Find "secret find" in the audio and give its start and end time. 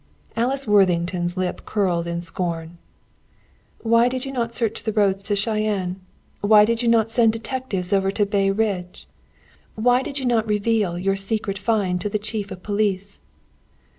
11.17-12.01